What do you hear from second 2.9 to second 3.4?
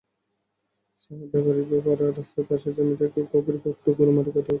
থেকেও